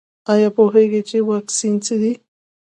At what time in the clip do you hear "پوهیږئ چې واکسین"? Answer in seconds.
0.55-1.75